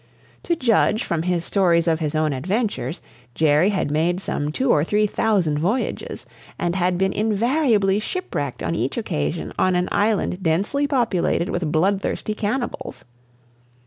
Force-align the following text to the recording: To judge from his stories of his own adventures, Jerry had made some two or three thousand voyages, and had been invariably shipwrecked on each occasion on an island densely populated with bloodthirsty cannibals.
To 0.45 0.55
judge 0.55 1.03
from 1.03 1.21
his 1.21 1.45
stories 1.45 1.87
of 1.87 1.99
his 1.99 2.15
own 2.15 2.33
adventures, 2.33 3.01
Jerry 3.35 3.69
had 3.69 3.91
made 3.91 4.19
some 4.19 4.51
two 4.51 4.71
or 4.71 4.83
three 4.83 5.05
thousand 5.05 5.59
voyages, 5.59 6.25
and 6.57 6.75
had 6.75 6.97
been 6.97 7.13
invariably 7.13 7.99
shipwrecked 7.99 8.63
on 8.63 8.73
each 8.73 8.97
occasion 8.97 9.53
on 9.59 9.75
an 9.75 9.87
island 9.91 10.41
densely 10.41 10.87
populated 10.87 11.49
with 11.49 11.71
bloodthirsty 11.71 12.33
cannibals. 12.33 13.05